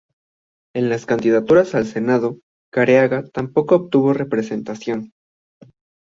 [0.73, 2.39] En las candidaturas al Senado,
[2.73, 5.11] Careaga tampoco obtuvo representación.